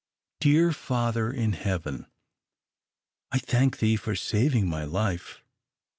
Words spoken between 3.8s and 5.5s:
for saving my life.